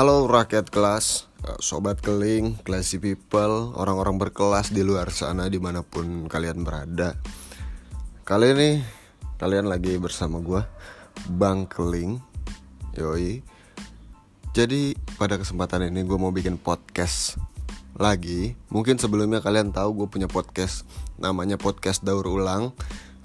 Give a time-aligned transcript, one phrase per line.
[0.00, 5.84] Halo rakyat kelas, eh, sobat keling, classy people, orang-orang berkelas di luar sana di mana
[5.84, 7.20] pun kalian berada.
[8.24, 8.70] Kali ini
[9.36, 10.64] kalian lagi bersama gue,
[11.36, 12.16] Bang Keling,
[12.96, 13.44] yoi.
[14.56, 17.36] Jadi pada kesempatan ini gue mau bikin podcast
[17.92, 18.56] lagi.
[18.72, 20.88] Mungkin sebelumnya kalian tahu gue punya podcast,
[21.20, 22.72] namanya podcast daur ulang.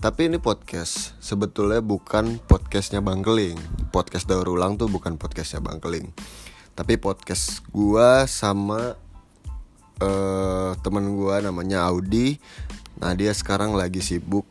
[0.04, 3.55] Tapi ini podcast sebetulnya bukan podcastnya Bang Keling.
[3.96, 6.12] Podcast daur ulang tuh bukan podcastnya Bang Keling
[6.76, 9.00] tapi podcast gua sama
[10.04, 12.36] uh, temen gua namanya Audi.
[13.00, 14.44] Nah dia sekarang lagi sibuk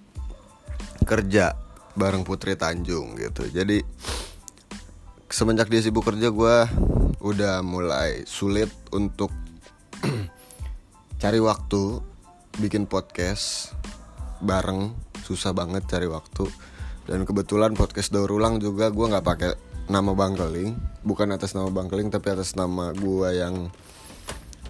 [1.05, 1.53] kerja
[1.93, 3.45] bareng Putri Tanjung gitu.
[3.53, 3.85] Jadi
[5.29, 6.65] semenjak dia sibuk kerja gua
[7.21, 9.29] udah mulai sulit untuk
[11.23, 12.01] cari waktu
[12.57, 13.77] bikin podcast
[14.41, 14.97] bareng.
[15.29, 16.49] Susah banget cari waktu.
[17.05, 21.69] Dan kebetulan podcast daur ulang juga gue nggak pakai nama Bang Keling bukan atas nama
[21.69, 23.69] Bang Keling tapi atas nama gua yang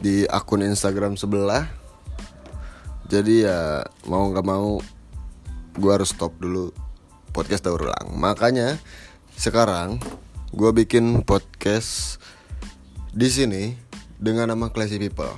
[0.02, 1.70] di akun Instagram sebelah.
[3.06, 4.82] Jadi ya mau nggak mau
[5.78, 6.74] gua harus stop dulu
[7.30, 8.18] podcast daur ulang.
[8.18, 8.82] Makanya
[9.38, 10.02] sekarang
[10.50, 12.18] gua bikin podcast
[13.14, 13.78] di sini
[14.18, 15.30] dengan nama Classy People.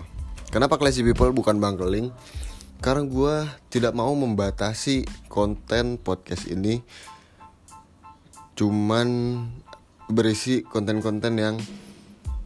[0.49, 2.09] Kenapa Classy People bukan Bang Keling
[2.81, 3.35] karena gua
[3.69, 6.81] tidak mau membatasi konten podcast ini.
[8.57, 9.09] Cuman
[10.11, 11.57] berisi konten-konten yang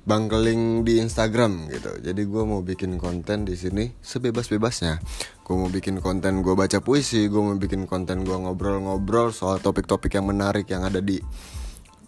[0.09, 1.93] bangkeling di Instagram gitu.
[2.01, 4.99] Jadi gue mau bikin konten di sini sebebas-bebasnya.
[5.45, 10.17] Gue mau bikin konten gue baca puisi, gue mau bikin konten gue ngobrol-ngobrol soal topik-topik
[10.17, 11.21] yang menarik yang ada di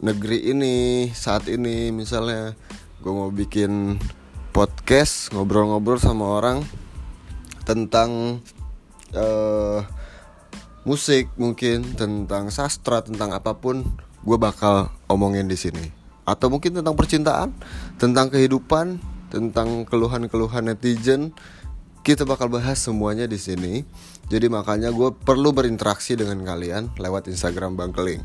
[0.01, 1.93] negeri ini saat ini.
[1.93, 2.57] Misalnya
[3.05, 4.01] gue mau bikin
[4.57, 6.59] podcast ngobrol-ngobrol sama orang
[7.63, 8.43] tentang
[9.15, 9.81] uh,
[10.83, 13.87] musik mungkin tentang sastra tentang apa pun
[14.23, 15.91] gue bakal omongin di sini.
[16.23, 17.51] Atau mungkin tentang percintaan
[17.99, 19.03] tentang kehidupan
[19.33, 21.35] tentang keluhan-keluhan netizen
[22.03, 23.87] kita bakal bahas semuanya di sini.
[24.27, 28.23] Jadi makanya gue perlu berinteraksi dengan kalian lewat Instagram Bang Keling.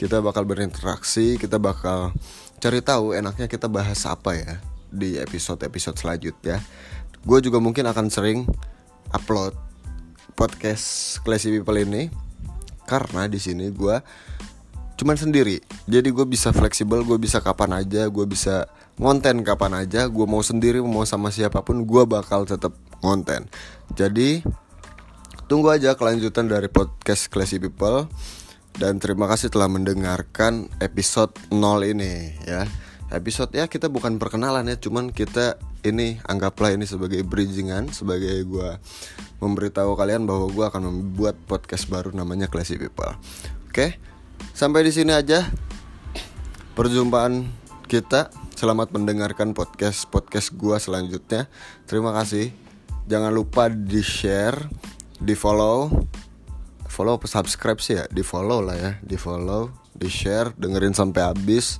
[0.00, 2.16] Kita bakal berinteraksi kita bakal
[2.58, 4.52] cari tahu enaknya kita bahas apa ya
[4.88, 6.64] di episode-episode selanjutnya.
[7.20, 8.48] Gue juga mungkin akan sering
[9.12, 9.52] upload
[10.32, 12.08] podcast Classy People ini
[12.88, 14.00] karena di sini gue
[14.98, 18.66] cuman sendiri jadi gue bisa fleksibel gue bisa kapan aja gue bisa
[18.98, 23.46] ngonten kapan aja gue mau sendiri mau sama siapa pun gue bakal tetap ngonten.
[23.94, 24.42] Jadi
[25.46, 28.10] tunggu aja kelanjutan dari podcast Classy People
[28.78, 32.66] dan terima kasih telah mendengarkan episode 0 ini ya.
[33.08, 38.70] Episode ya kita bukan perkenalan ya cuman kita ini anggaplah ini sebagai bridgingan sebagai gue
[39.40, 43.16] memberitahu kalian bahwa gue akan membuat podcast baru namanya Classy People.
[43.70, 43.72] Oke?
[43.72, 43.90] okay?
[44.58, 45.46] Sampai di sini aja
[46.74, 47.46] perjumpaan
[47.86, 48.26] kita.
[48.58, 51.46] Selamat mendengarkan podcast podcast gua selanjutnya.
[51.86, 52.50] Terima kasih.
[53.06, 54.66] Jangan lupa di share,
[55.22, 56.02] di follow,
[56.90, 61.22] follow apa subscribe sih ya, di follow lah ya, di follow, di share, dengerin sampai
[61.30, 61.78] habis.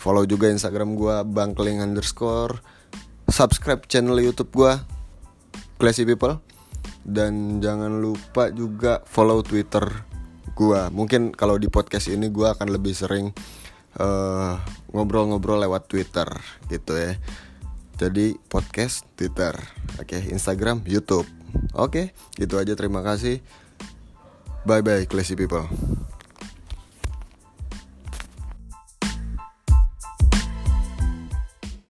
[0.00, 2.56] Follow juga Instagram gua bangkling underscore.
[3.28, 4.80] Subscribe channel YouTube gua
[5.76, 6.40] Classy People.
[7.04, 10.13] Dan jangan lupa juga follow Twitter
[10.54, 10.88] gua.
[10.88, 13.34] Mungkin kalau di podcast ini gua akan lebih sering
[13.98, 14.54] eh,
[14.94, 16.26] ngobrol-ngobrol lewat Twitter
[16.70, 17.18] gitu ya.
[17.94, 19.54] Jadi podcast Twitter.
[20.00, 21.26] Oke okay, Instagram YouTube.
[21.74, 22.74] Oke okay, gitu aja.
[22.74, 23.38] Terima kasih.
[24.64, 25.68] Bye bye classy people